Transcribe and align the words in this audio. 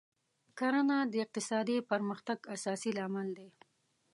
کرنه 0.57 0.97
د 1.11 1.13
اقتصادي 1.23 1.77
پرمختګ 1.91 2.37
اساسي 2.55 2.91
لامل 2.97 3.27
دی. 3.37 3.49